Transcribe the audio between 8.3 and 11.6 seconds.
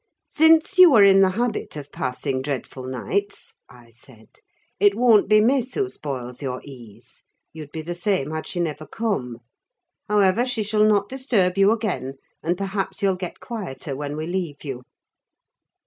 had she never come. However, she shall not disturb